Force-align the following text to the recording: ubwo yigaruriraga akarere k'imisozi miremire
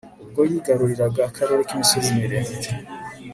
ubwo 0.23 0.41
yigaruriraga 0.49 1.21
akarere 1.29 1.61
k'imisozi 1.67 2.09
miremire 2.19 2.69